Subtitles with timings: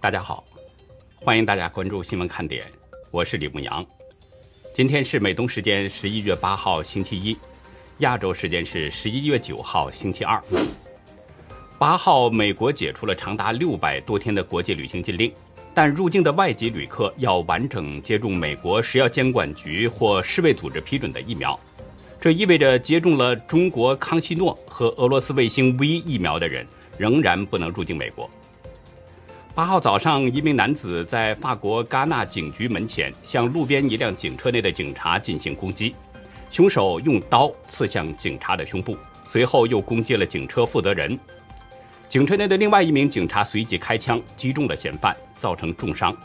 [0.00, 0.44] 大家好，
[1.16, 2.64] 欢迎大家关注新闻看点，
[3.10, 3.84] 我是李牧阳。
[4.72, 7.36] 今天是美东时间十一月八号星期一，
[7.98, 10.40] 亚洲时间是十一月九号星期二。
[11.80, 15.32] 八号，美国解除了长达六百多天的国际旅行禁令，
[15.74, 21.58] 但入境的外籍旅客要完整接种美国食药监管局或世卫组织批准的疫苗。
[22.20, 26.64] 这意味着接种了中国康希诺和俄罗斯卫星 V 疫苗的人
[26.96, 28.30] 仍然不能入境美国。
[29.58, 35.96] 八号早上，一名男子在法国戛纳警局门前向路边一辆警车内的警察进行攻击，
[36.48, 41.18] 凶手用刀刺向警察的胸部，随后又攻击了警车负责人。
[42.08, 46.16] 警车内的另外一名警察随即开枪击中了嫌犯，造成重伤。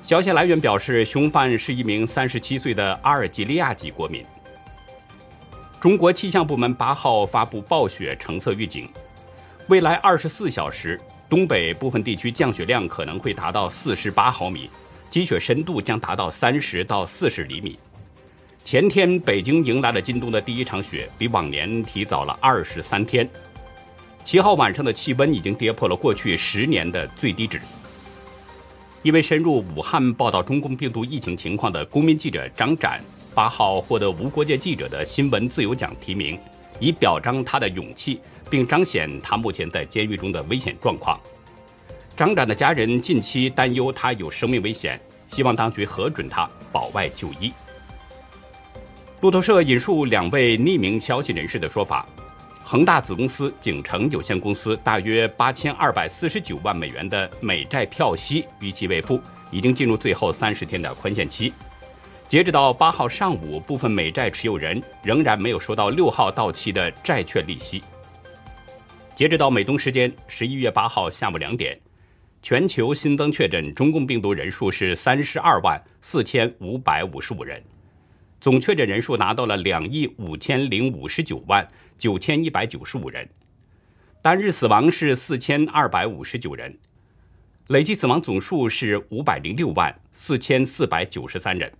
[0.00, 4.24] 消息来源表示，凶犯是一名三十七岁的阿尔及利亚籍国民。
[5.80, 8.88] 中国气象部门八号发布暴雪橙色预警，
[9.66, 11.00] 未来二十四小时。
[11.28, 14.70] 东北部分地区降雪量可能会达到四十八毫米，
[15.10, 17.76] 积雪深度将达到三十到四十厘米。
[18.62, 23.28] 前天，北京迎来了今冬的第一场雪，比往年提早了二十三天。
[24.24, 27.60] 七号晚上的气温已经跌破了过去十年的最低值。
[29.02, 36.38] 一位深入武汉报道中共病毒疫情情况的公民记者张展，八号获得无国界记者的新闻自由奖提名，
[36.78, 38.20] 以表彰他的勇气。
[38.50, 41.20] 并彰显他目前在监狱中的危险状况。
[42.16, 47.52] 张展的家人近期担忧他有生命危险，希望当局核准他保外就医。
[49.20, 52.06] 路透社引述两位匿名消息人士的说法：，
[52.64, 61.52] 恒大子公司景城有限公司大约八千二百四十九万美元的美债票息逾期未付，已经进入最后三十天的宽限期。
[62.28, 67.82] 截止到八号上午，部分美债持有人仍然没有收到六号到期的债券利息。
[69.16, 71.80] 截止到美东时间十一月八号下午两点，
[72.42, 77.64] 全球新增确诊中共病毒人数是三十二万四千五百五十五人，
[78.38, 83.26] 总确诊人数达到了两亿五千零五十九万九千一百九十五人，
[84.20, 86.78] 单日死亡是四千二百五十九人，
[87.68, 91.72] 累计死亡总数是五百零六万四千四百九十三人。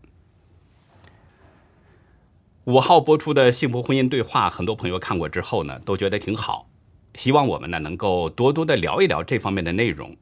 [2.64, 6.70] 五号播出的幸福婚姻对话，很多朋友看过之后呢，都觉得挺好。
[7.16, 10.16] 希望我们呢能够多多的聊一聊这方面的内容。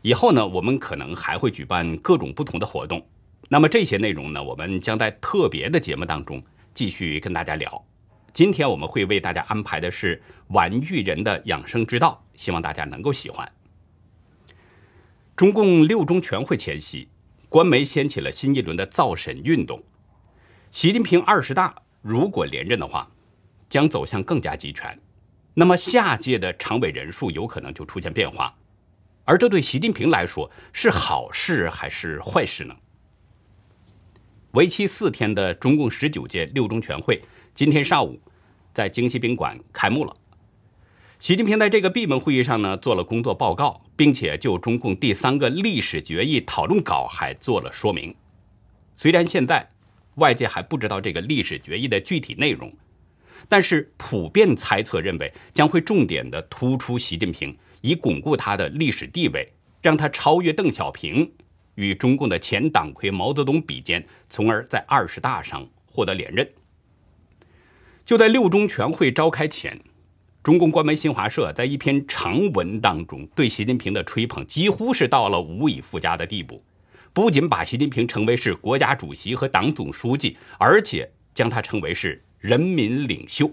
[0.00, 3.06] 以后呢，我们可能还会举办各种不同的活动。
[3.48, 6.42] 那么这些内容呢，我们将在特别的节目当中
[6.72, 7.84] 继续跟大家聊。
[8.32, 13.50] 今天我们会为大家安排的是玩育人的养生之道，希望大家能够喜欢。
[15.36, 17.08] 中共六中全会前夕，
[17.48, 19.82] 官媒掀起了新一轮的造神运动。
[20.70, 23.10] 习近平二十大如果连任的话，
[23.68, 24.98] 将走向更加集权。
[25.54, 28.56] 那么下届的常委人数有可能就出现变化，
[29.24, 32.74] 而这对习近平来说是好事还是坏事呢？
[34.50, 37.22] 为期四天的中共十九届六中全会
[37.54, 38.20] 今天上午
[38.72, 40.12] 在京西宾馆开幕了。
[41.18, 48.14] 习近平在这个闭门会议上呢做了工作报告，并且就中共第三个历史决议讨论稿还做了说明。
[48.96, 49.70] 虽然现在
[50.16, 52.72] 外界还不知道这个历史决议的具体内容。
[53.48, 61.30] 但是普遍猜测认为，将会重点的突出习近平，以巩固他的历史地位，让他超越邓小平，
[61.74, 66.48] 与中共的前党魁毛泽东比肩，从而在二十大上获得连任。
[68.04, 69.80] 就在六中全会召开前，
[70.42, 76.62] 中共官媒新华社在一篇长文当中，对习近平的吹捧几乎是到了无以复加的地步，
[77.12, 82.22] 不仅把习近平称为是国家主席和党总书记，而且将他称为是。
[82.44, 83.50] 人民领袖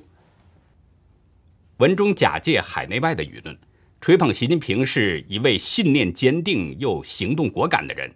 [1.77, 3.57] 文中假借海内外的舆论，
[4.01, 8.13] 吹捧习近平是一位信念坚定又行动果敢的人，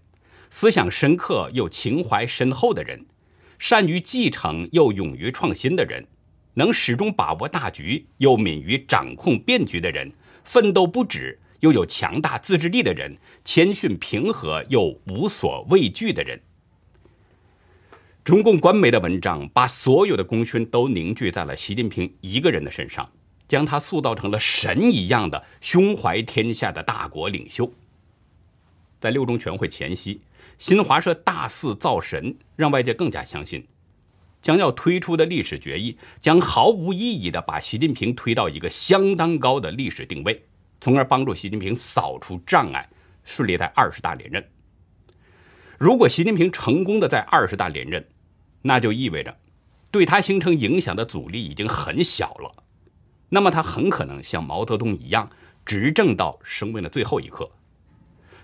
[0.49, 3.05] 思想深刻又情怀深厚的人，
[3.57, 6.05] 善于继承又勇于创新的人，
[6.55, 10.11] 能始终把握大局又敏于掌控变局的人，
[10.43, 16.37] 奋斗不止又有强大自制力的人，谦逊平和又无所畏惧的人。
[18.25, 23.07] 中共官媒的文章把所有的功勋都凝聚在了习近平一个人的身上，
[23.47, 27.71] 将他塑造成了神一样的胸怀天下的大国领袖。
[28.99, 30.21] 在六中全会前夕，
[30.57, 33.63] 新华社大肆造神，让外界更加相信，
[34.41, 40.43] 将要推出的历史决议将毫无意义的把习近平推到一个相当高的历史定位，
[40.81, 42.89] 从而帮助习近平扫除障碍，
[43.23, 44.43] 顺利在二十大连任。
[45.77, 48.03] 如果习近平成功的在二十大连任，
[48.67, 49.37] 那就意味着，
[49.91, 52.51] 对他形成影响的阻力已经很小了。
[53.29, 55.29] 那么他很可能像毛泽东一样，
[55.63, 57.47] 执政到生命的最后一刻。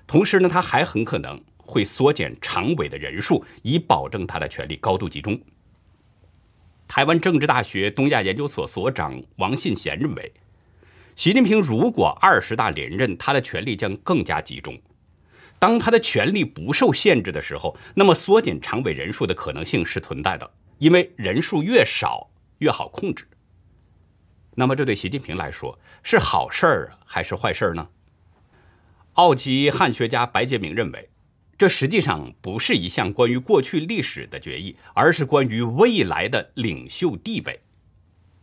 [0.06, 5.40] 同时呢，他还很可能会缩减常委的人数，以保证他的权力高度集中。
[6.88, 10.32] 台湾政治大学东亚研究所所长王信贤认为，
[11.16, 14.80] 习近平如果二十大连任，他的权力将更加集中。
[15.62, 23.28] 当他的权力不受限制的时候，那么缩减常委人数的可能性是存在的，因为人数越少越好控制。
[24.56, 27.90] 那么这对习近平来说是好事儿还是坏事儿呢？
[29.14, 31.10] 奥籍汉学家白杰明认为。
[31.60, 37.60] 这实际上不是一项关于过去历史的决议，而是关于未来的领袖地位。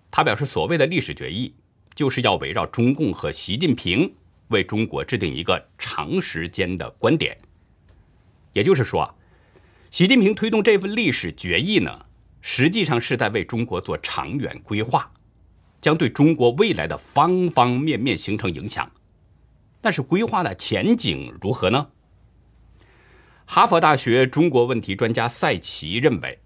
[0.08, 1.56] 他表示，所谓的历史决议，
[1.96, 4.14] 就是要围绕中共和习近平
[4.48, 7.36] 为中国制定一个长时间的观点。
[8.52, 9.14] 也就是说，
[9.90, 12.06] 习近平推动这份历史决议呢，
[12.40, 15.12] 实际上是在为中国做长远规划，
[15.80, 18.90] 将对中国未来的方方面面形成影响。
[19.80, 21.88] 但是，规划的前景如何呢？
[23.46, 26.38] 哈佛大学中国问题专家赛奇认为，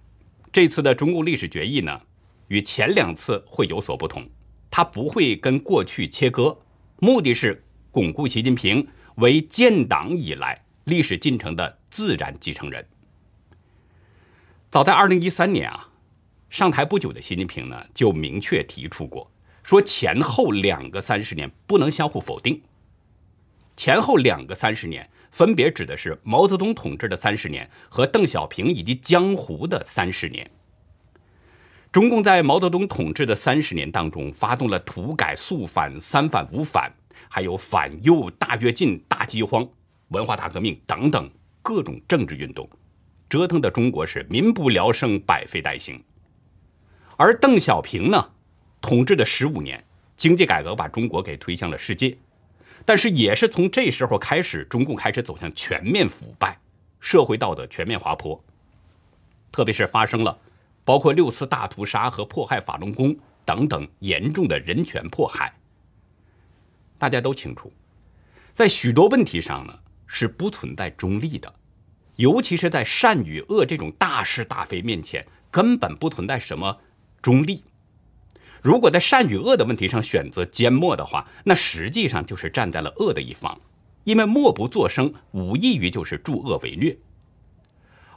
[0.53, 2.03] 这次的中共历史决议呢，
[2.49, 4.29] 与前两次会有所不同。
[4.71, 6.59] 它不会跟过去切割，
[6.99, 8.85] 目的是巩固习近平
[9.17, 12.85] 为建党以来历史进程的自然继承人。
[14.71, 15.89] 早在二零一三年啊，
[16.49, 19.31] 上台不久的习近平呢，就明确提出过，
[19.63, 22.61] 说前后两个三十年不能相互否定。
[23.77, 25.09] 前后两个三十年。
[25.31, 30.51] 分别指的是毛泽东统治的三十年和邓小平以及江湖的三十年。
[31.91, 36.93] 中共在毛泽东统治的三十年当中，发动了土改、肃反、三反、五反，
[37.29, 39.69] 还有反右、大跃进、大饥荒、
[40.09, 41.31] 文化大革命等等
[41.63, 42.69] 各种政治运动，
[43.29, 46.03] 折腾的中国是民不聊生、百废待兴。
[47.17, 48.31] 而邓小平呢，
[48.81, 49.85] 统治的十五年，
[50.17, 52.17] 经济改革把中国给推向了世界。
[52.85, 56.59] 但是，也是从这时候开始，中共开始走向全面腐败，
[56.99, 58.43] 社会道德全面滑坡。
[59.53, 60.37] 特别是发生了
[60.85, 63.15] 包括六次大屠杀和迫害法轮功
[63.45, 65.55] 等等严重的人权迫害。
[67.03, 67.73] 大家都清楚，
[68.53, 69.77] 在许多问题上呢
[70.07, 71.53] 是不存在中立的，
[72.15, 76.79] 尤其是在善与恶这种大是大非面前，根本不存在什么
[77.21, 77.65] 中立。
[78.63, 83.61] 如果在善与恶的问题上选择缄默的话，那实际上就是站在了恶的一方，
[84.05, 86.97] 因为默不作声，无异于就是助恶为虐。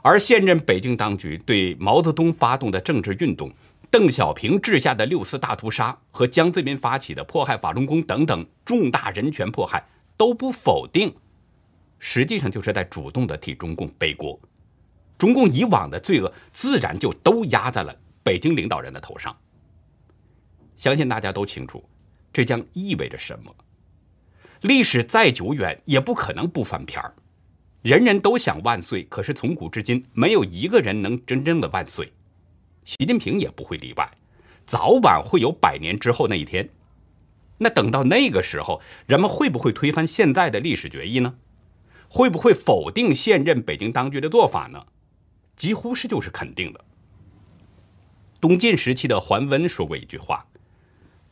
[0.02, 3.52] 而现任北京当局对毛泽东发动的政治运动、
[3.98, 9.82] 邓小平治下的六四大屠杀和江泽民发起的迫害法轮功等等重大人权迫害
[10.18, 11.16] 都不否定，
[11.98, 14.38] 实际上就是在主动的替中共背锅。
[15.16, 19.34] 中共以往的罪恶自然就都压在了北京领导人的头上。
[20.76, 21.82] 相信大家都清楚，
[22.30, 23.50] 这将意味着什么？
[24.60, 27.14] 历史再久远，也不可能不翻篇儿。
[27.80, 32.12] 人人都想万岁，可是从古至今，没有一个人能真正的万岁。
[32.86, 34.08] 习近平也不会例外，
[34.64, 36.70] 早晚会有百年之后那一天。
[37.58, 41.34] 那等到那个时候，人们会不会推翻现在的历史决议呢？
[42.08, 44.86] 会不会否定现任北京当局的做法呢？
[45.56, 46.84] 几乎是就是肯定的。
[48.40, 50.46] 东晋时期的桓温说过一句话。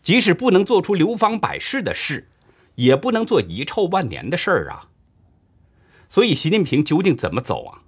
[0.02, 2.28] 即使不能做出流芳百世的事，
[2.74, 4.90] 也不能做遗臭万年的事儿啊。
[6.10, 7.83] 所以，习近平究竟怎么走啊？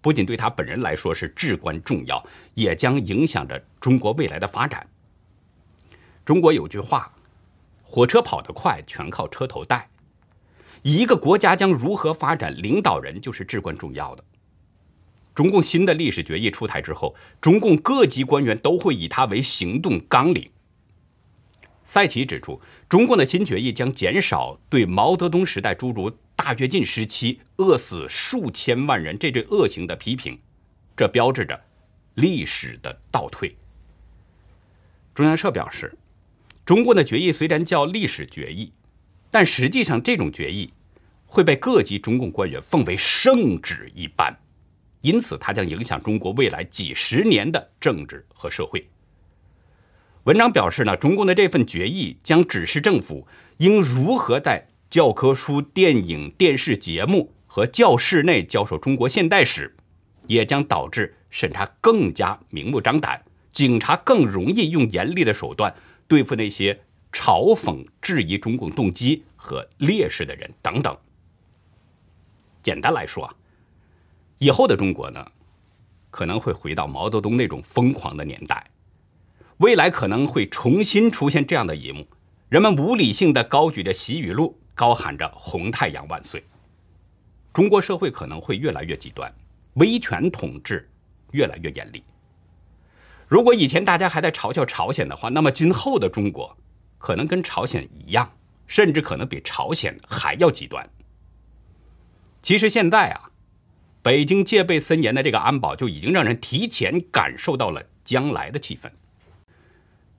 [0.00, 2.24] 不仅对他本人来说是至关重要，
[2.54, 4.86] 也将影响着中国未来的发展。
[6.24, 7.12] 中国有句话
[7.82, 9.88] ：“火车跑得快，全靠车头带。”
[10.82, 14.22] 一个国家将如何发展，领导人就是至关重要的。
[15.34, 20.50] 中共新的历史决议出台之后，中共各级官员都会以它为行动纲领。
[21.84, 30.38] 赛奇指出，中共的新决议将减少对毛泽东时代诸如大跃进时期饿死数千万人这类恶行的批评，
[30.96, 31.60] 这标志着
[32.14, 33.54] 历史的倒退。
[35.14, 35.92] 中央社表示，
[36.64, 38.72] 中共的决议虽然叫历史决议，
[39.30, 40.72] 但实际上这种决议
[41.26, 44.34] 会被各级中共官员奉为圣旨一般，
[45.02, 48.88] 因此它将影响中国未来几十年的政治和社会。
[50.28, 53.26] 文章表示呢，中共的这份决议将指示政府
[53.60, 59.74] 应如何在教科书、电影、电视节目和教室内教授中国现代史，
[60.26, 65.74] 也将导致审查更加明目张胆，警察更容易用严厉的手段
[66.06, 66.78] 对付那些
[67.10, 70.94] 嘲讽、质疑中共动机和劣势的人等等。
[72.62, 73.34] 简单来说啊，
[74.36, 75.26] 以后的中国呢，
[76.10, 78.62] 可能会回到毛泽东那种疯狂的年代。
[79.58, 82.06] 未来可能会重新出现这样的一幕：
[82.48, 86.44] 人们无理性的高举着习语录，高喊着“红太阳万岁”。
[87.52, 89.34] 中国社会可能会越来越极端，
[89.74, 90.88] 威权统治
[91.32, 92.04] 越来越严厉。
[93.26, 96.56] 如果以前大家还在嘲笑朝鲜的话，那么今后的中国
[96.98, 98.30] 可能跟朝鲜一样，
[98.68, 100.88] 甚至可能比朝鲜还要极端。
[102.42, 103.30] 其实现在啊，
[104.02, 108.88] 北京戒备森严的这个安保就已经让人提前感受到了将来的气氛。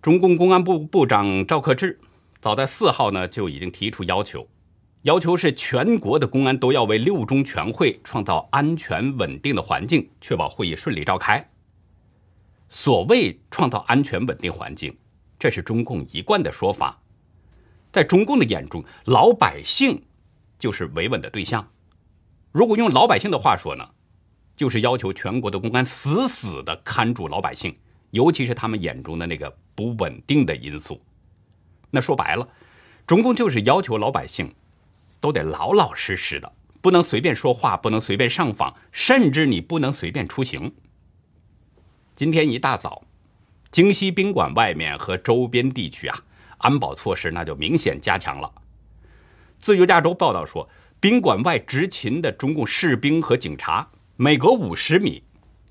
[0.01, 1.99] 中共公安部部长赵克志
[2.39, 4.47] 早在四号呢就已经提出要求，
[5.01, 11.49] 要求是全国的公安都要为六中全会创造安全稳定的环境，确保会议顺利召开。
[12.69, 14.95] 所谓创造安全稳定环境，
[15.37, 16.97] 这是中共一贯的说法。
[17.91, 20.01] 在中共的眼中，老百姓
[20.57, 21.67] 就是维稳的对象。
[22.53, 23.85] 如果用老百姓的话说呢，
[24.55, 27.75] 就是要求全国的公安死死的看住老百姓，
[28.11, 31.01] 尤其是他们眼中的那个不稳定的因素。
[31.91, 32.47] 那说白了，
[33.07, 34.53] 中共就是要求老百姓
[35.19, 36.51] 都得老老实实的，
[36.81, 40.73] 不能随便说话，不能随便上访，甚至你不能随便出行。
[42.15, 43.03] 今天一大早，
[43.71, 46.23] 京西宾馆外面和周边地区啊，
[46.59, 48.51] 安保措施那就明显加强了。
[49.59, 55.23] 自由亚洲报道说，宾馆外执勤的中共士兵和警察，每隔五十米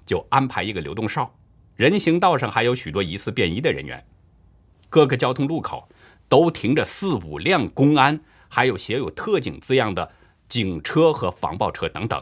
[0.05, 1.35] 就安排一个流动哨，
[1.79, 4.05] 人行道上还有许多疑似便衣的人员，
[4.91, 5.89] 各个交通路口
[6.29, 8.19] 都停着四五辆公安，
[8.49, 10.11] 还有写有特警字样的
[10.49, 12.21] 警车和防暴车等等，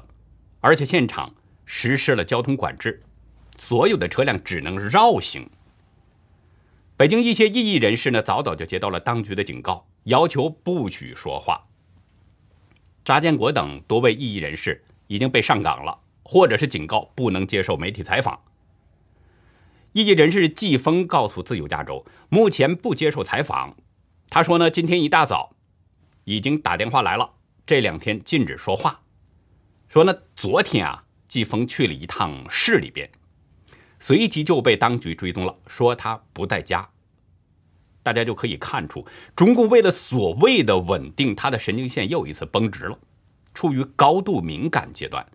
[0.61, 1.35] 而且现场
[1.65, 3.03] 实施了交通管制。
[3.57, 5.49] 所有的车辆只能绕行。
[6.99, 11.67] 北京一些异议人士呢，早早就接到了当局的警告，要求不许说话。
[13.07, 18.39] 查建国等多位异议人士已经被上岗了，或者是警告不能接受媒体采访。
[19.97, 23.75] 异议人士季风告诉自由亚洲，目前不接受采访。
[24.29, 25.57] 他说呢，今天一大早
[26.25, 27.31] 已经打电话来了，
[27.65, 29.01] 这两天禁止说话。
[29.89, 33.11] 说呢，昨天啊，季风去了一趟市里边。
[33.99, 36.91] 随即就被当局追踪了，说他不在家。
[38.03, 42.99] 大家就可以看出，中共为了所谓的稳定，他的神经线又一次绷直了，
[43.55, 45.27] 处于高度敏感阶段。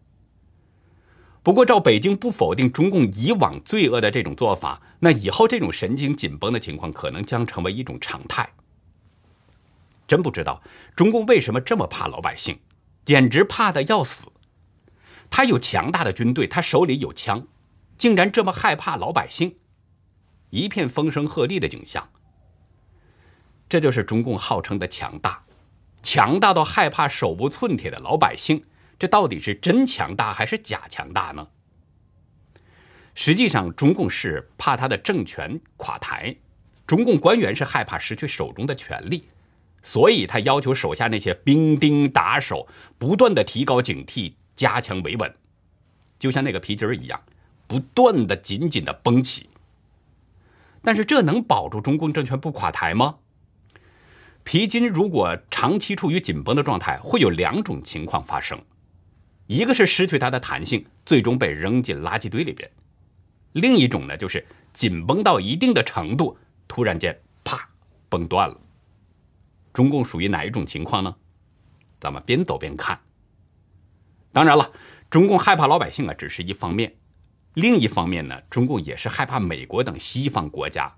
[1.43, 8.47] 不过，照北京不否定中共以往罪恶的这种做法，那以后这种神经紧绷的情况可能将成为一种常态。
[10.07, 10.61] 真不知道
[10.95, 12.59] 中共为什么这么怕老百姓，
[13.05, 14.27] 简直怕的要死。
[15.29, 17.47] 他有强大的军队，他手里有枪。
[17.97, 19.57] 竟然这么害怕老百姓，
[20.49, 22.09] 一片风声鹤唳的景象。
[23.69, 25.43] 这就是中共号称的强大，
[26.01, 28.63] 强大到害怕手无寸铁的老百姓。
[29.01, 31.47] 这到底是真强大还是假强大呢？
[33.15, 36.35] 实际上，中共是怕他的政权垮台，
[36.85, 39.23] 中共官员是害怕失去手中的权力，
[39.81, 42.67] 所以他要求手下那些兵丁打手
[42.99, 45.33] 不断的提高警惕，加强维稳，
[46.19, 47.19] 就像那个皮筋儿一样。
[47.65, 49.49] 不断的紧紧的绷起，
[50.83, 53.15] 但是这能保住中共政权不垮台吗？
[54.43, 58.61] 皮筋如果长期处于紧绷的状态，会有两种情况发生：
[59.51, 62.69] 一个是失去它的弹性，最终被扔进垃圾堆里边；
[63.51, 66.37] 另一种呢，就是紧绷到一定的程度，
[66.69, 67.69] 突然间啪
[68.07, 68.57] 崩断了。
[69.73, 71.13] 中共属于哪一种情况呢？
[71.99, 72.97] 咱们边走边看。
[74.31, 74.71] 当然了，
[75.09, 76.95] 中共害怕老百姓啊，只是一方面。
[77.55, 80.95] 另一方面呢，中共也是害怕美国等西方国家。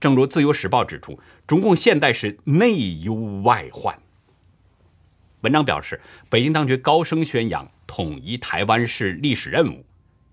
[0.00, 3.96] 正如《自由时报》指出，中共现在是内忧外患。
[5.42, 9.84] 文章表示，北京当局高声宣扬统一台湾是历史任务，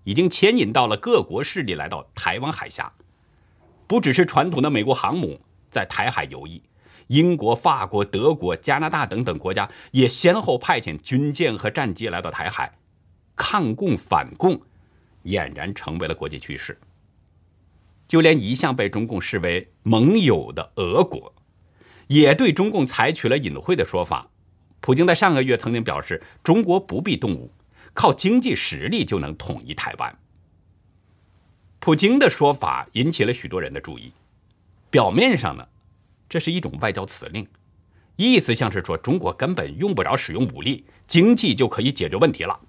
[0.02, 2.92] 已经牵引到了各国势力来到台湾海峡。
[3.86, 5.40] 不只是传统的美国航母
[5.70, 6.60] 在台海游弋，
[7.06, 12.76] 英国、法国、德国、加拿大等等国家也先后派遣军舰和战机来到台海，
[13.36, 14.60] 抗共反共。
[15.22, 16.76] 俨然成为了国际趋势。
[18.08, 21.32] 就连一向被中共视为盟友的俄国，
[22.08, 24.31] 也对中共采取了隐晦的说法。
[24.82, 27.50] 普京在上个月曾经表示，中国不必动武，
[27.94, 30.18] 靠经济实力就能统一台湾。
[31.78, 34.12] 普京的说法引起了许多人的注意。
[34.90, 35.66] 表面上呢，
[36.28, 37.46] 这是一种外交辞令，
[38.16, 42.60] 意思像是说中国根本用不着使用武力，经济就可以解决问题了。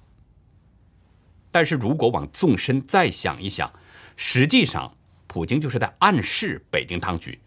[1.52, 3.74] 但是如果往纵深再想一想，
[4.16, 7.40] 实际上，普京就是在暗示北京当局，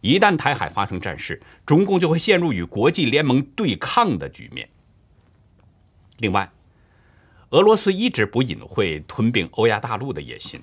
[0.00, 4.68] 一旦台海发生战事，中共就会陷入与国际联盟对抗的局面。
[6.18, 6.50] 另外，
[7.50, 10.62] 俄罗斯一直不隐晦吞并欧亚大陆的野心，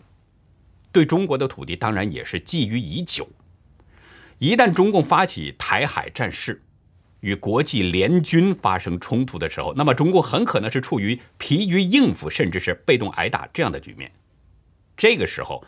[0.91, 3.27] 对中国的土地当然也是觊觎已久。
[4.39, 6.61] 一旦中共发起台海战事，
[7.21, 14.11] 与国际联军发生冲突的时候，那么中共很可能是处于疲于应付，甚至是被动挨打这样的局面。
[14.95, 15.65] 这个时候，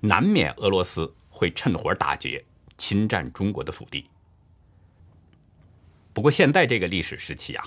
[0.00, 2.44] 难免俄罗斯会趁火打劫，
[2.82, 4.06] 侵占中国的土地。
[6.12, 7.64] 不过，现在这个历史时期啊，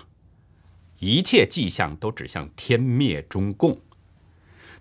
[1.00, 3.80] 一切迹象都指向天灭中共。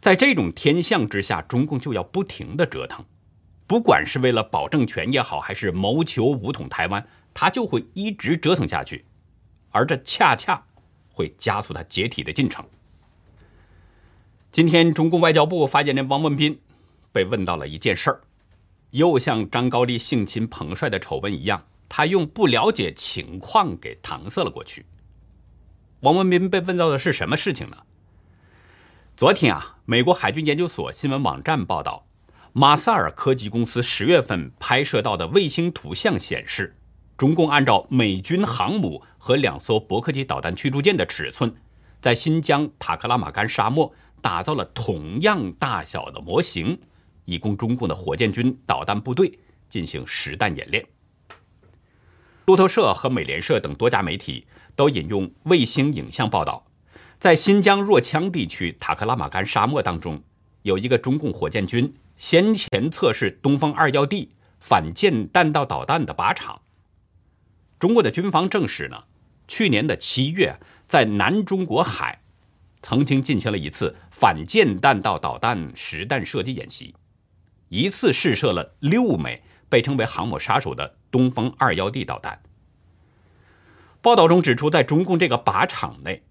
[0.00, 3.04] 在这种天象之下，中共就要不停的折腾，
[3.68, 9.04] 不管是为了保政权也好，还是谋求武统台湾，他就会一直折腾下去，
[9.70, 10.66] 而这恰恰
[11.12, 12.66] 会加速他解体的进程。
[14.50, 16.58] 今天，中共外交部发言人汪文斌
[17.12, 18.20] 被问到了一件事儿，
[18.94, 21.64] 又像张高丽性侵彭帅的丑闻一样。
[21.86, 24.86] 他用不了解情况给搪塞了过去。
[26.00, 27.76] 王文斌被问到的是什么事情呢？
[29.16, 32.06] 昨天啊，美国海军研究所新闻网站报道，
[32.52, 36.76] 马萨尔科技公司十月份拍摄到的卫星图像显示，
[37.16, 41.54] 中共按照美军航母和两艘伯克级导弹驱逐舰的尺寸，
[42.00, 46.80] 在新疆塔克拉玛干沙漠打造了同样大小的模型，
[47.24, 49.38] 以供中共的火箭军导弹部队
[49.68, 50.84] 进行实弹演练。
[52.46, 56.66] 路透社和美联社等多家媒体都引用卫星影像报道，
[57.18, 60.22] 在新疆若羌地区塔克拉玛干沙漠当中，
[60.62, 66.60] 有一个中共火箭军先前测试东风二幺 D 反舰弹道导弹的靶场。
[67.78, 69.04] 中国的军方证实呢，
[69.48, 72.20] 去年的七月，在南中国海
[72.82, 76.94] 曾经进行了一次反舰弹道导弹实弹射击演习，
[77.74, 80.94] 一次试射了六枚被称为“航母杀手”的。
[81.10, 82.40] 东风二幺 D 导弹。
[84.00, 86.22] 报道中指出，在中共这个靶场内，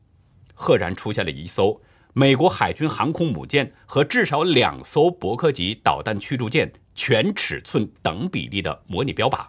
[0.54, 1.82] 赫然出现了一艘
[2.14, 9.46] 美国海军航空母舰和至少两艘伯克级导弹驱逐舰全尺寸等比例的模拟标靶。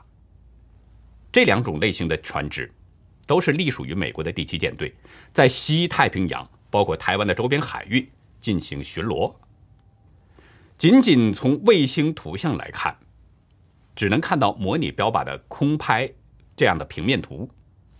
[1.32, 2.72] 这两种类型的船只，
[3.26, 4.94] 都是隶属于美国的第七舰队，
[5.32, 8.08] 在西太平洋，包括台湾的周边海域
[8.40, 9.34] 进行巡逻。
[10.84, 12.98] 仅仅从卫星图像来看。
[13.96, 16.12] 只能看到模拟标靶的空拍
[16.54, 17.48] 这样的平面图，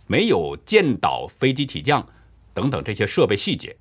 [0.05, 2.07] 没有舰岛、飞机起降
[2.53, 3.75] 等等这些设备细节。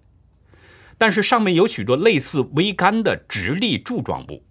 [0.96, 4.42] 但是上面有许多类似桅杆的直立柱状物，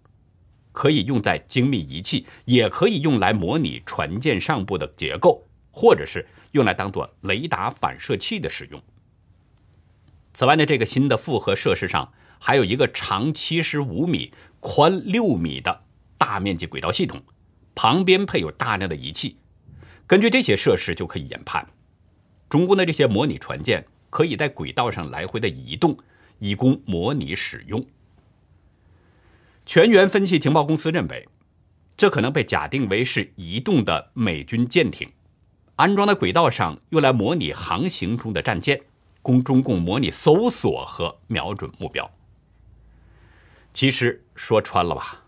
[0.72, 8.80] 可以用在精密仪器，也可以用来模拟船舰上部的结构，或者是用来当做雷达反射器的使用。
[10.36, 12.14] 此外呢，这个新的复合设施上
[12.46, 15.86] 还有一个长七十五米、宽六米的
[16.18, 17.22] 大面积轨道系统。
[17.74, 19.38] 旁边配有大量的仪器，
[20.06, 21.66] 根据这些设施就可以研判，
[22.50, 25.98] 中共的这些模拟船舰可以在轨道上来回的移动，
[26.40, 27.86] 以供模拟使用。
[29.66, 31.26] 全员分析情报公司认为，
[31.96, 35.10] 这可能被假定为是移动的美军舰艇，
[35.78, 38.82] 安装在轨道上，用来模拟航行中的战舰，
[39.22, 42.12] 供中共模拟搜索和瞄准目标。
[43.74, 45.24] 其实说穿了吧。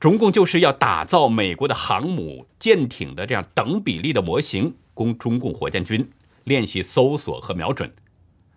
[0.00, 6.10] 中共就是要打造美国的航母、舰艇的这样等比例的模型，供中共火箭军
[6.44, 7.90] 练习搜索和瞄准。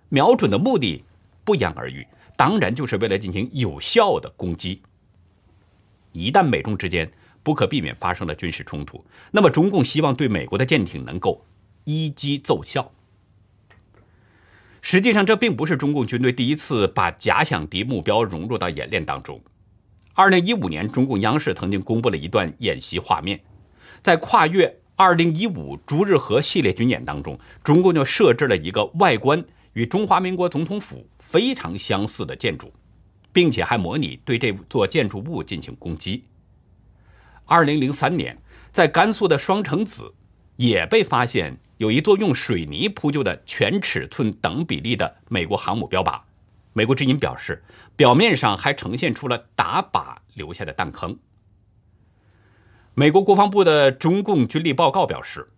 [0.09, 1.03] 瞄准的目的
[1.45, 4.81] 不言而喻，当然就是为了进行有效的攻击。
[6.11, 7.09] 一旦美中之间
[7.43, 11.45] 不可避免发生了军事冲突，那么中共希望对美国的舰艇能够
[11.85, 12.91] 一击奏效。
[14.89, 19.37] 实际上，这并不是中共军队第一次把假想敌目标融入到演练当中。
[20.13, 23.37] 二零一五年，中共央视曾经公布了一段演习画面，
[24.01, 32.71] 在跨越二零一五朱日和系列军演当中，中共就设置了一个外观与中华民国总统府非常相似的建筑，
[33.33, 36.23] 并且还模拟对这座建筑物进行攻击。
[37.43, 40.13] 二零零三年，在甘肃的双城子
[40.55, 46.21] 也被发现有一座用水泥铺就的全尺寸等比例的美国航母标靶。
[46.73, 47.63] 美国之音表示，
[47.95, 51.17] 表面上还呈现出了打靶留下的弹坑。
[52.93, 55.49] 美国国防部的中共军力报告表示，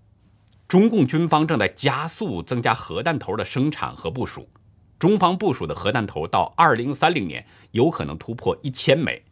[0.67, 4.49] 中共军方正在加速增加核弹头的生产和部署，
[4.97, 9.23] 中方部署的核弹头到二零三零年有可能突破一千枚。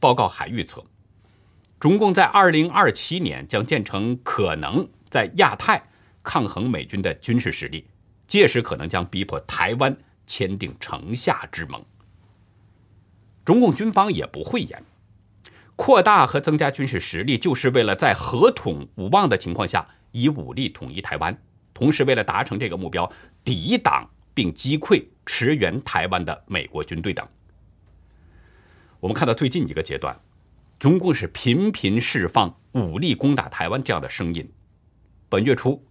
[0.00, 0.84] 报告还预测，
[1.80, 5.80] 中共在二零二七年将建成可能在亚太
[6.24, 7.86] 抗衡美军的军事实力，
[8.26, 9.96] 届时可能将逼迫台湾。
[10.26, 11.84] 签订城下之盟，
[13.44, 14.82] 中共军方也不讳言，
[15.76, 21.40] 扩大和增加军事实力，就是为了在合统无望的情况下，以武力统一台湾，
[21.74, 23.12] 同时为了达成这个目标，
[23.44, 27.24] 抵挡并击溃驰援台湾的美国军队等。
[28.98, 30.18] 我们看到最近一个阶段，
[30.78, 34.50] 中共是频频释放武力攻打台湾这样的声音。
[35.34, 35.84] 本月初，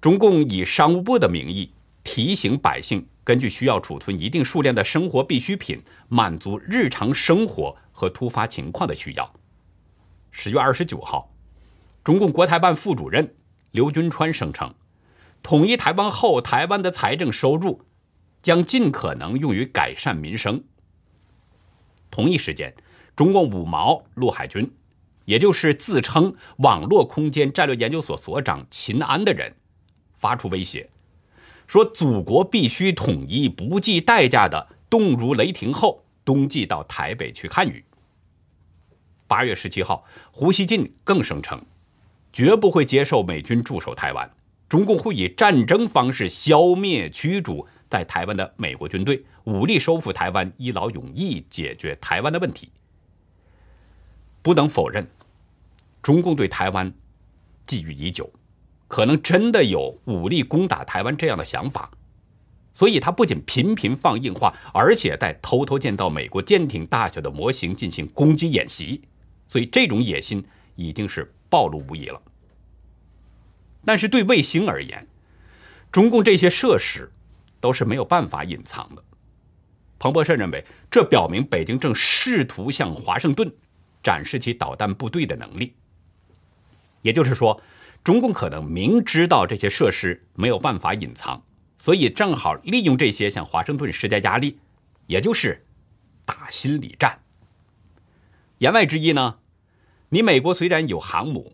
[0.00, 1.72] 中共以商务部的名义
[2.04, 9.34] 提醒百姓，根据需要储存一定数量的生活必需品，满足日常生活和突发情况的需要。
[10.30, 11.34] 十月二十九号，
[12.04, 13.34] 中共国台办副主任
[13.72, 14.72] 刘军川声称，
[15.42, 17.82] 统一台湾后，台湾的财政收入
[18.40, 20.62] 将尽可能用于改善民生。
[22.08, 22.72] 同一时间，
[23.16, 24.70] 中共五毛陆海军，
[25.26, 29.54] 也就是自称网络空间战略研究所所长秦安的人，
[30.14, 30.88] 发出威胁，
[31.66, 37.84] 说祖国必须统一，不计代价的动如雷霆后，冬季到台北去看雨。
[39.26, 41.60] 八月十七号，胡锡进更声称，
[42.32, 44.30] 绝不会接受美军驻守台湾，
[44.68, 47.66] 中共会以战争方式消灭驱逐。
[47.88, 52.70] 在台湾的美国军队武力收复台湾，一劳永逸解决台湾的问题。
[54.42, 55.08] 不能否认，
[56.06, 56.88] 中共对台湾
[57.66, 58.32] 觊觎已久，
[58.86, 61.90] 可能真的有武力攻打台湾这样的想法。
[62.72, 69.02] 所以，他不仅频频放硬话，而且在偷偷见到美国舰艇大小的模型进行攻击演习。
[69.48, 72.22] 所以，这种野心已经是暴露无遗了。
[73.84, 75.08] 但是，对卫星而言，
[75.90, 77.10] 中共这些设施。
[77.58, 79.02] 都是没有办法隐藏的。
[79.98, 83.50] 彭博社认为，这表明北京正试图向华盛顿
[84.04, 85.74] 展示其导弹部队的能力。
[87.06, 87.62] 也就是说，
[88.02, 91.40] 中共可能明知道这些设施没有办法隐藏，
[91.78, 94.58] 所以正好利用这些向华盛顿施加压力，
[95.06, 95.64] 也就是
[96.24, 97.20] 打心理战。
[98.58, 99.38] 言外之意呢，
[100.08, 101.52] 你美国虽然有航母，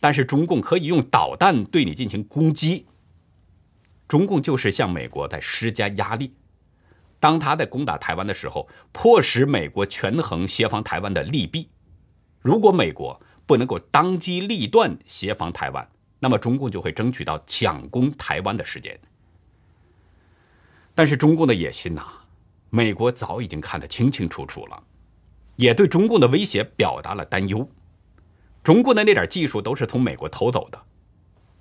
[0.00, 2.86] 但是中共可以用导弹对你进行攻击。
[4.08, 6.32] 中共就是向美国在施加压力，
[7.20, 11.68] 当他在攻打台湾的时候，迫使美国权衡协防台湾的利弊。
[12.40, 18.98] 如果美国不能够当机立断协防台湾，那么中共就会争取到抢攻台湾的时间。
[20.94, 22.04] 但是中共的野心呐，
[22.70, 24.82] 美国早已经看得清清楚楚了，
[25.56, 27.68] 也对中共的威胁表达了担忧。
[28.62, 30.80] 中共的那点技术都是从美国偷走的，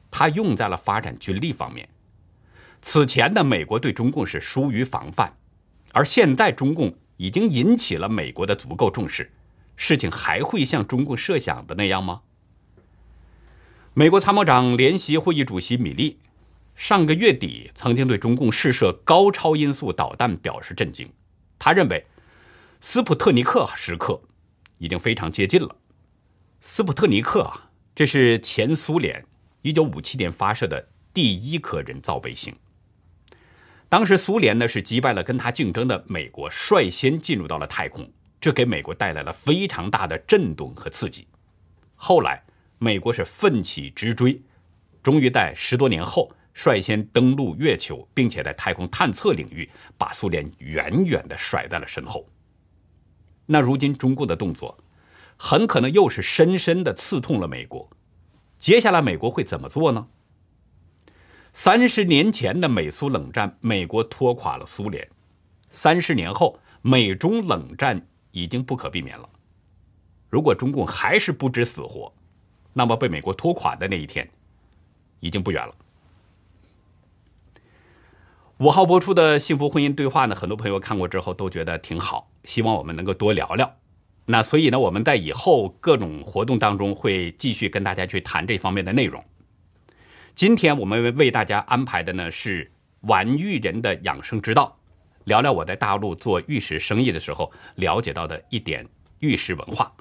[0.09, 1.89] 他用在了发展军力方面。
[2.81, 5.35] 此前的美国对中共是疏于防范，
[5.91, 9.31] 而现在中共已经引起了美国的足够重视，
[9.75, 12.21] 事情还会像中共设想的那样吗？
[13.93, 16.19] 美国参谋长联席会议主席米利
[16.75, 21.12] 上个月底曾经对中共试射高超音速导弹表示震惊，
[21.59, 22.05] 他认为
[22.81, 24.19] 斯普特尼克时刻
[24.79, 25.75] 已经非常接近了。
[26.59, 29.23] 斯普特尼克啊，这是前苏联
[29.62, 32.55] 1957年发射的第一颗人造卫星。
[33.89, 38.12] 当时苏联呢是击败了跟他竞争的美国，率先进入到了太空，
[38.43, 41.25] 这给美国带来了非常大的震动和刺激。
[41.95, 42.43] 后来
[42.77, 44.38] 美国是奋起直追，
[45.01, 52.27] 终于在十多年后率先登陆月球，并且在太空探测领域把苏联远远的甩在了身后。
[53.45, 54.77] 那如今中共的动作，
[55.38, 57.89] 很可能又是深深的刺痛了美国。
[58.58, 60.06] 接下来美国会怎么做呢？
[61.53, 65.08] 三十年前的美苏冷战，美国拖垮了苏联；
[65.69, 69.27] 三十年后，美中冷战已经不可避免了。
[70.29, 72.11] 如果中共还是不知死活，
[72.73, 74.29] 那么被美国拖垮的那一天
[75.21, 75.73] 已经不远了。
[78.57, 83.77] 五号播出的幸福婚姻对话呢，很多朋友看过之后都觉得挺好，希望我们能够多聊聊。
[84.25, 89.23] 那所以呢，我们在以后各种活动当中会继续跟大家去谈这方面的内容。
[90.33, 94.79] 今天我们为大家安排的呢是玩玉人的养生之道，
[95.25, 98.88] 聊聊我在大陆做玉石生意的时候了解到的一点
[99.19, 99.93] 玉石文化。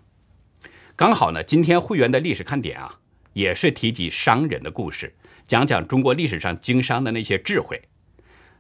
[0.97, 2.99] 刚好呢，今天会员的历史看点啊，
[3.33, 5.15] 也是提及商人的故事，
[5.47, 7.81] 讲讲中国历史上经商的那些智慧。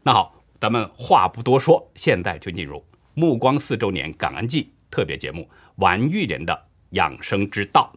[0.02, 7.92] 那好，咱们话不多说，现在就进入目光四周年感恩季特别节目——玩玉人的养生之道。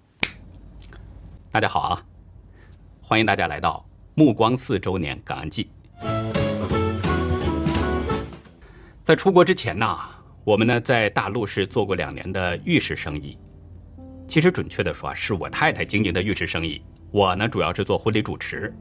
[1.51, 2.05] 大家好啊！
[3.01, 5.69] 欢迎大家来到目光四周年感恩季。
[9.05, 9.99] 在出国之前呢，
[10.43, 13.37] 我们呢在大陆是做过两年的玉石生意。
[14.27, 16.81] 其实准确的说啊，是我太太经营的玉石生意。
[17.11, 18.73] 我呢主要是做婚礼主持，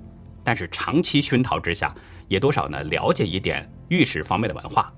[0.42, 1.94] 但是长期熏陶之下，
[2.26, 4.90] 也多少呢了解一点玉石方面的文化。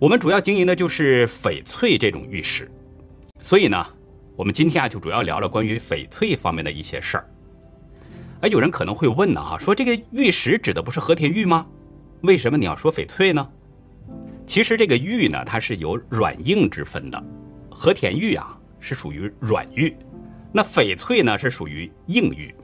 [0.00, 2.68] 我们主要经营的就是翡翠这种玉石，
[3.40, 3.86] 所以呢，
[4.34, 7.30] 我们今天啊就主要聊聊关于翡翠方面的一些事儿。
[8.40, 11.64] 哎，有人可能会问呢，哈，说这个玉石指的不是和田玉吗？
[12.22, 13.48] 为什么你要说翡翠呢？
[14.46, 17.24] 其实这个玉呢，它是有软硬之分的，
[17.70, 19.96] 和田玉啊是属于软玉，
[20.52, 22.54] 那翡翠呢是属于硬玉。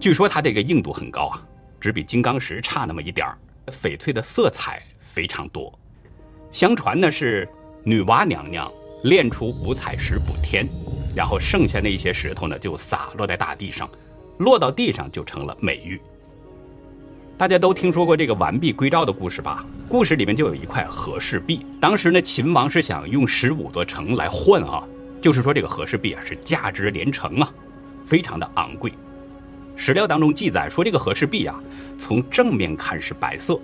[0.00, 1.46] 据说它这个硬度很高啊，
[1.78, 3.38] 只比金刚石差那么一点儿。
[3.66, 5.78] 翡翠的色彩非常多，
[6.50, 7.46] 相传呢是
[7.84, 8.72] 女娲娘娘
[9.04, 10.66] 炼出五彩石补天，
[11.14, 13.86] 然后剩下那些石头呢就洒落在大地上，
[14.38, 16.00] 落到地上就成了美玉。
[17.38, 19.64] 大家都听说过这个完璧归赵的故事吧？
[19.88, 24.82] 故事里面就有一块和氏璧，当时呢秦王是想用十五座城来换啊，
[25.20, 27.48] 就是说这个和氏璧啊是价值连城啊，
[28.04, 28.92] 非常的昂贵。
[29.76, 31.62] 史料当中记载说，这个和氏璧啊，
[31.96, 33.56] 从正面看是白色，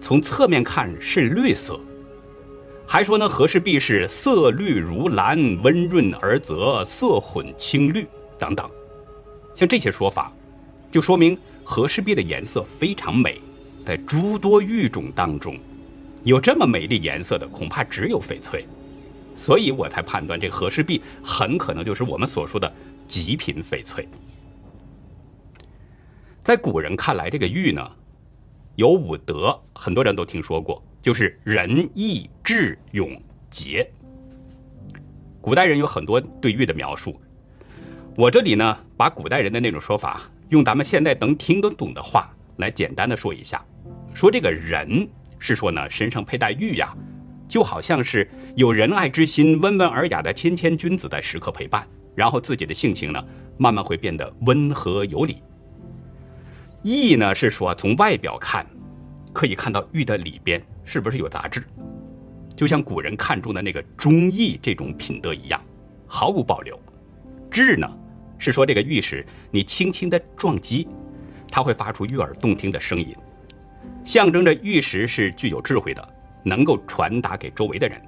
[0.00, 1.78] 从侧面看是绿色，
[2.84, 8.04] 还说呢和氏璧是色绿如蓝，温润而泽，色混青绿
[8.40, 8.68] 等等。
[9.54, 10.32] 像这些说法，
[10.90, 11.38] 就说明。
[11.64, 13.40] 和氏璧的颜色非常美，
[13.84, 15.58] 在诸多玉种当中，
[16.22, 18.66] 有这么美丽颜色的恐怕只有翡翠，
[19.34, 22.72] 所以我才判断这和氏璧很可能就是我们所说的
[23.08, 24.06] 极品翡翠。
[26.42, 27.90] 在古人看来，这个玉呢
[28.76, 33.90] 有五德，很多人都听说过，就是仁义智勇节。
[35.40, 37.18] 古代人有很多对玉的描述，
[38.16, 40.30] 我这里呢把古代人的那种说法。
[40.50, 43.64] 用咱们现在能听得懂的话来简单的说一下，
[44.12, 46.94] 说这个人是说呢，身上佩戴玉呀，
[47.48, 53.24] 就好像是有仁爱之心、温文尔雅的谦谦君子在时刻陪伴，然后自己的性情呢，
[53.56, 55.42] 慢慢会变得温和有礼。
[56.82, 58.66] 义呢是说从外表看，
[59.32, 61.64] 可以看到玉的里边是不是有杂质，
[62.54, 65.60] 就像古人看重的那个忠义这种品德一样，
[66.06, 66.78] 毫无保留。
[67.50, 67.88] 智呢？
[68.38, 70.88] 是说这个玉石，你轻轻的撞击，
[71.48, 73.14] 它会发出悦耳动听的声音，
[74.04, 76.06] 象征着玉石是具有智慧的，
[76.42, 78.00] 能够传达给周围的人。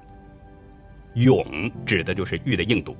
[1.15, 2.95] 勇指的就是玉的硬度，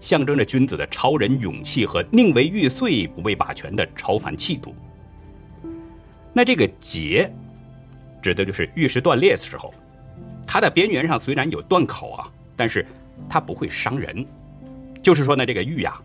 [0.00, 4.74] 象征着君子的超人勇气和宁为玉碎不为瓦全的超凡气度。
[6.34, 7.32] 那这个节，
[8.20, 9.72] 指的就是玉石断裂的时候，
[10.46, 12.84] 它的边缘上虽然有断口啊，但是
[13.26, 14.26] 它不会伤人。
[15.06, 16.02] 就是说呢，这个玉呀。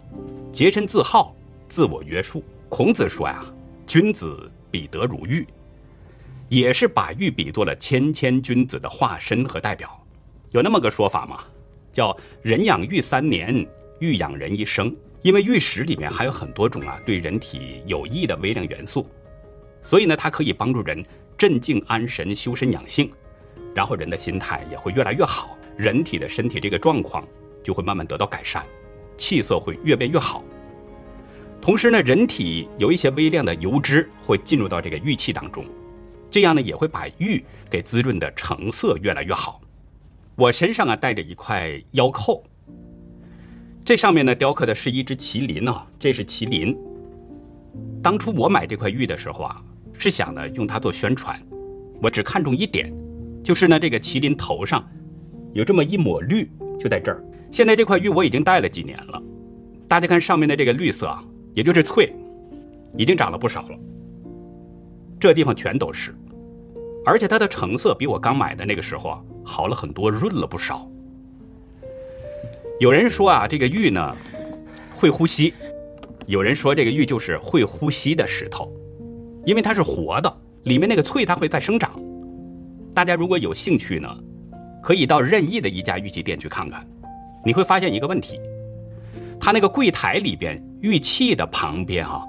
[0.52, 1.36] 洁身自好，
[1.68, 2.44] 自我约束。
[2.70, 3.44] 孔子说呀
[3.88, 5.44] ：“君子比德如玉”，
[6.50, 9.90] 也是把玉比作了谦谦君子的化身和代表。
[10.52, 11.40] 有那么个说法吗？
[11.92, 14.96] 叫“人养玉三年，玉养人一生”。
[15.24, 19.10] 因为玉石里面含有很多种啊对人体有益的微量元素，
[19.82, 21.04] 所以呢，它可以帮助人
[21.36, 23.12] 镇静安神、修身养性，
[23.74, 27.28] 然后人的心态也会越来越好，人体的身体这个状况
[27.64, 28.64] 就会慢慢得到改善。
[29.22, 30.44] 气色会越变越好，
[31.62, 35.64] 同时呢，人体有一些微量的油脂会进入到这个玉器当中，
[36.32, 39.62] 这样呢也会把玉给滋润的成色越来越好。
[40.36, 42.44] 我身上啊带着一块腰扣，
[43.86, 46.76] 这上面呢雕刻的是一只麒麟啊，这是麒麟。
[48.02, 49.62] 当初我买这块玉的时候啊，
[50.00, 51.40] 是想呢用它做宣传，
[52.02, 52.92] 我只看中一点，
[53.44, 54.84] 就是呢这个麒麟头上
[55.54, 57.24] 有这么一抹绿，就在这儿。
[57.52, 59.22] 现在这块玉我已经戴了几年了，
[59.88, 61.22] 大家看上面的这个绿色啊，
[61.54, 62.16] 也就是翠，
[62.98, 63.78] 已经长了不少了。
[65.20, 66.16] 这地方全都是，
[67.06, 70.90] 而且它的成色比我刚买的那个时候啊好了很多，润了不少。
[72.80, 74.16] 有人说啊，这个玉呢
[74.96, 75.54] 会呼吸，
[76.28, 78.72] 有人说这个玉就是会呼吸的石头，
[79.46, 81.92] 因为它是活的，里面那个翠它会再生长。
[82.94, 84.10] 大家如果有兴趣呢，
[84.82, 86.88] 可以到任意的一家玉器店去看看。
[87.44, 88.40] 你会发现一个问题，
[89.40, 92.22] 它那个柜台里边玉器的旁边啊，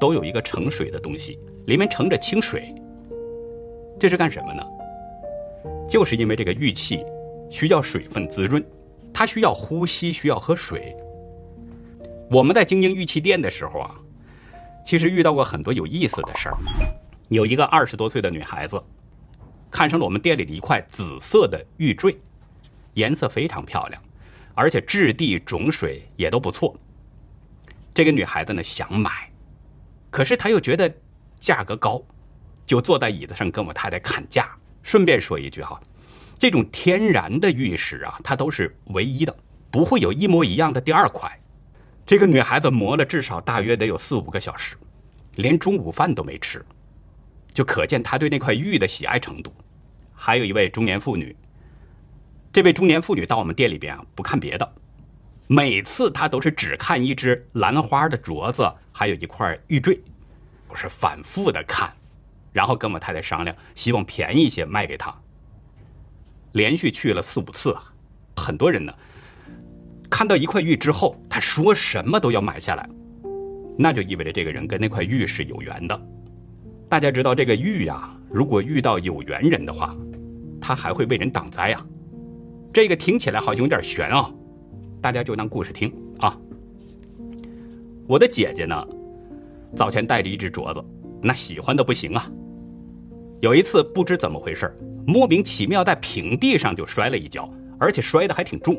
[0.00, 2.74] 都有一个盛水的东西，里面盛着清水。
[3.98, 4.62] 这是干什么呢？
[5.88, 7.04] 就是因为这个玉器
[7.50, 8.64] 需要水分滋润，
[9.12, 10.96] 它需要呼吸，需要喝水。
[12.30, 13.94] 我们在经营玉器店的时候啊，
[14.84, 16.56] 其实遇到过很多有意思的事儿。
[17.28, 18.82] 有一个二十多岁的女孩子，
[19.70, 22.16] 看上了我们店里的一块紫色的玉坠，
[22.94, 24.02] 颜色非常漂亮。
[24.54, 26.76] 而且质地、种水也都不错。
[27.94, 29.30] 这个女孩子呢想买，
[30.10, 30.92] 可是她又觉得
[31.38, 32.02] 价格高，
[32.64, 34.48] 就坐在椅子上跟我太太砍价。
[34.82, 35.80] 顺便说一句哈，
[36.38, 39.36] 这种天然的玉石啊，它都是唯一的，
[39.70, 41.30] 不会有一模一样的第二块。
[42.04, 44.76] 这个女孩子磨了至少大约得有四五个小时，
[45.36, 46.64] 连中午饭都没吃，
[47.54, 49.54] 就可见她对那块玉的喜爱程度。
[50.12, 51.36] 还有一位中年妇女。
[52.52, 54.72] 这位中年妇女到我们店里边啊，不看别的，
[55.48, 59.98] 每次她都是只看一只兰花的镯子，还有一块玉坠，
[60.68, 61.90] 我是反复的看，
[62.52, 65.14] 然后跟我太太商量，希望便宜一些卖给她。
[66.52, 67.90] 连续去了四五次啊，
[68.36, 68.92] 很多人呢
[70.10, 72.86] 看到一块玉之后，他说什么都要买下来。
[73.78, 75.98] 那就意味着这个人跟那块玉是有缘的。
[76.86, 79.96] 大家知道这个玉呀，如果遇到有缘人的话，
[80.60, 81.82] 他还会为人挡灾呀。
[82.72, 84.32] 这个听起来好像有点悬啊，
[85.00, 86.38] 大家就当故事听啊。
[88.06, 88.86] 我的姐姐呢，
[89.76, 90.82] 早前带着一只镯子，
[91.20, 92.30] 那喜欢的不行啊。
[93.40, 94.74] 有一次不知怎么回事，
[95.06, 97.46] 莫名其妙在平地上就摔了一跤，
[97.78, 98.74] 而且摔得还挺重。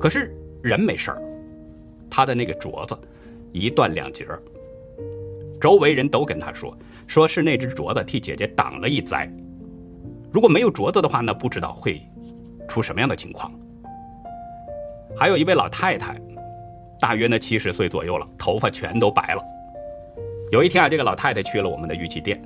[0.00, 1.22] 可是人没事儿，
[2.10, 2.98] 他的那个镯子
[3.52, 4.26] 一断两截。
[5.60, 9.32] 周围人都跟她说，说是那只镯子替姐姐挡了一灾。
[10.32, 12.02] 如果没有镯子的话，那不知道会
[12.68, 13.52] 出什么样的情况。
[15.16, 16.20] 还有一位老太太，
[17.00, 19.42] 大约呢七十岁左右了，头发全都白了。
[20.50, 22.40] 有一天啊，这个老太太去了我们的玉器店，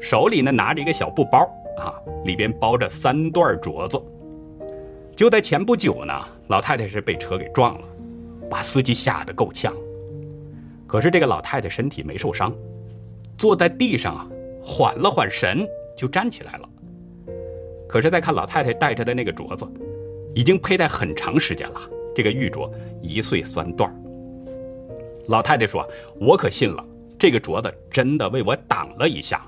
[0.00, 4.00] 手里呢拿着一个小布包啊，里边包着三段镯子。
[5.14, 6.12] 就在前不久呢，
[6.48, 7.86] 老太太是被车给撞了，
[8.50, 9.74] 把司机吓得够呛。
[10.86, 12.54] 可是这个老太太身体没受伤，
[13.38, 14.26] 坐在地上啊，
[14.62, 16.68] 缓了缓神就站起来了。
[17.88, 19.66] 可是再看老太太戴着的那个镯子，
[20.34, 21.80] 已经佩戴很长时间了，
[22.14, 22.70] 这个玉镯
[23.02, 23.94] 一碎三段。
[25.28, 25.88] 老太太说
[26.20, 26.84] ：“我可信了，
[27.18, 29.44] 这个镯子真的为我挡了一下。”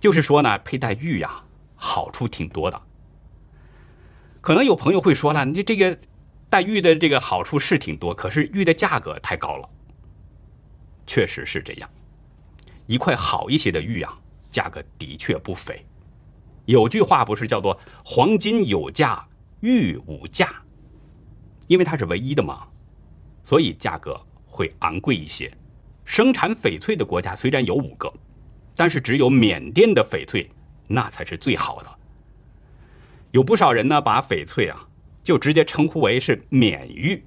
[0.00, 1.42] 就是说呢，佩戴玉呀，
[1.76, 2.80] 好处挺多的。
[4.40, 5.98] 可能有朋友会说了，你这个。
[6.52, 9.66] 戴玉的这个好处是挺多，可是玉的价格太高了。
[11.06, 11.88] 确实是这样，
[12.86, 14.18] 一块好一些的玉啊，
[14.50, 15.82] 价格的确不菲。
[16.64, 19.26] 有句话不是叫做“黄金有价，
[19.60, 20.62] 玉无价”，
[21.68, 22.66] 因为它是唯一的嘛，
[23.42, 25.52] 所以价格会昂贵一些。
[26.04, 28.12] 生产翡翠的国家虽然有五个，
[28.76, 30.50] 但是只有缅甸的翡翠
[30.86, 31.90] 那才是最好的。
[33.30, 34.88] 有不少人呢，把翡翠啊。
[35.24, 37.24] 就直接称呼为是缅玉。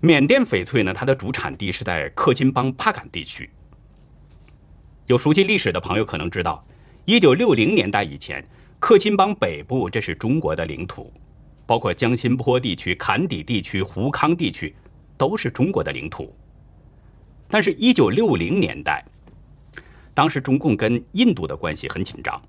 [0.00, 3.48] 缅甸翡翠呢，它的主产地是在克钦邦帕敢地区。
[5.06, 6.62] 有熟悉历史的朋友可能知道，
[7.06, 8.44] 一九六零年代以前，
[8.78, 11.12] 克钦邦北部这是中国的领土，
[11.66, 14.74] 包括江心坡地区、坎底地区、胡康地区
[15.16, 16.32] 都是中国的领土。
[17.48, 19.04] 但是，一九六零年代，
[20.14, 22.40] 当时中共跟印度的关系很紧张。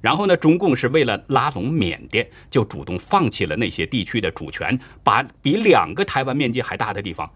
[0.00, 7.30] 然后呢，中共是为了拉拢缅甸，就主动放弃了那些地区的主权，把比两个台湾面积还大的地方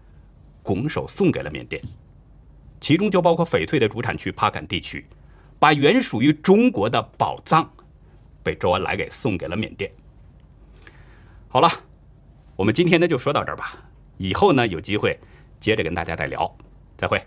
[0.63, 1.81] 拱手送给了缅甸，
[2.81, 5.05] 其中就包括翡翠的主产区帕敢地区，
[5.59, 7.71] 把原属于中国的宝藏
[8.43, 9.91] 被周恩来给送给了缅甸。
[11.47, 11.69] 好了，
[12.55, 13.77] 我们今天呢就说到这儿吧，
[14.17, 15.19] 以后呢有机会
[15.59, 16.55] 接着跟大家再聊，
[16.97, 17.21] 再会。